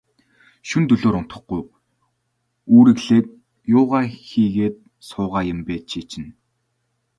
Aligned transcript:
Шөнө 0.67 0.87
дөлөөр 0.89 1.15
унтахгүй, 1.19 1.61
үүрэглээд 2.75 3.27
юугаа 3.79 4.03
хийгээд 4.27 4.75
суугаа 5.09 5.43
юм 5.53 5.59
бэ, 5.67 5.75
чи 5.89 5.99
чинь. 6.11 6.31